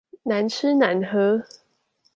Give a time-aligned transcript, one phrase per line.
[0.23, 1.45] 難吃難喝